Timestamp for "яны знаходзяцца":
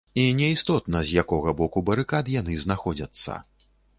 2.39-3.37